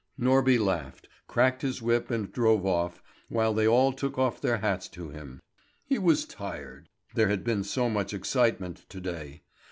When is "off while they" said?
2.65-3.67